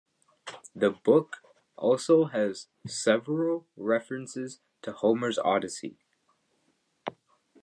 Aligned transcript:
The 0.75 0.89
book 0.89 1.43
also 1.75 2.25
has 2.25 2.69
several 2.87 3.67
references 3.77 4.59
to 4.81 4.93
Homer's 4.93 5.37
"Odyssey". 5.37 5.99